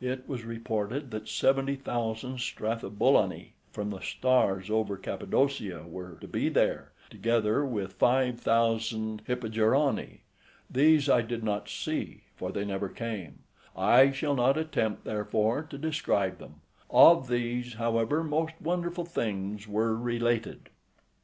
[0.00, 6.28] It was reported that seventy thousand Strathobalani {86a} from the stars over Cappadocia were to
[6.28, 10.20] be there, together with five thousand Hippogerani; {86b}
[10.70, 13.40] these I did not see, for they never came:
[13.76, 19.96] I shall not attempt, therefore, to describe them; of these, however, most wonderful things were
[19.96, 20.70] related.